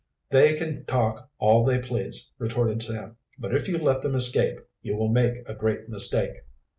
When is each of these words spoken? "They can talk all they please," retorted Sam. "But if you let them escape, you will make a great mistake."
"They 0.31 0.55
can 0.55 0.83
talk 0.85 1.29
all 1.37 1.63
they 1.63 1.77
please," 1.77 2.31
retorted 2.39 2.81
Sam. 2.81 3.17
"But 3.37 3.53
if 3.53 3.67
you 3.67 3.77
let 3.77 4.01
them 4.01 4.15
escape, 4.15 4.57
you 4.81 4.95
will 4.95 5.11
make 5.13 5.47
a 5.47 5.53
great 5.53 5.89
mistake." 5.89 6.41